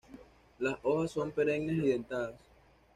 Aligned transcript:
Las 0.57 0.79
hojas 0.81 1.11
son 1.11 1.29
perennes 1.29 1.77
y 1.77 1.89
dentadas. 1.89 2.33